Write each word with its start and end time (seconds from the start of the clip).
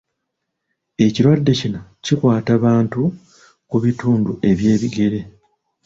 Ekirwadde 1.05 1.53
kino 1.59 1.79
kikwata 2.03 2.51
bantu 2.65 3.01
ku 3.69 3.77
bitundu 3.83 4.31
eby’ebigere. 4.49 5.19